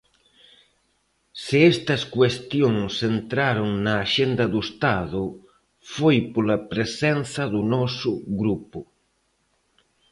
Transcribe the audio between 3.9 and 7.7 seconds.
axenda do Estado, foi pola presenza do